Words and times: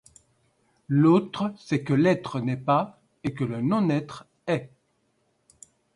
L'autre 0.89 1.53
c'est 1.59 1.83
que 1.83 1.93
l'être 1.93 2.39
n'est 2.39 2.57
pas 2.57 2.99
et 3.23 3.35
que 3.35 3.43
le 3.43 3.61
non-être 3.61 4.25
est. 4.47 4.71